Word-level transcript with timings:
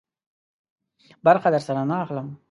برخه 1.25 1.49
درسره 1.53 1.81
نه 1.91 1.95
اخلم. 2.03 2.27